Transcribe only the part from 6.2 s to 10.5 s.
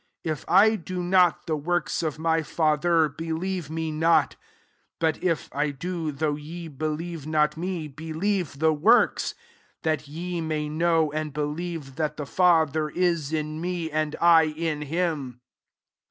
ye believe not me, believe the works: that ye